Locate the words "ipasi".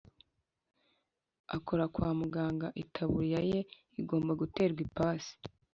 4.85-5.33